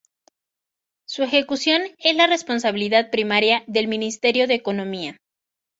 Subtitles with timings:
[1.05, 5.17] Su ejecución es la responsabilidad primaria del Ministerio de Economía.